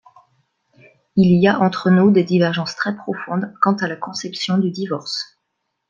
Il 1.15 1.39
y 1.39 1.47
a 1.47 1.59
entre 1.59 1.91
nous 1.91 2.09
des 2.09 2.23
divergences 2.23 2.75
très 2.75 2.95
profondes 2.95 3.53
quant 3.61 3.75
à 3.75 3.87
la 3.87 3.95
conception 3.97 4.57
du 4.57 4.71
divorce. 4.71 5.37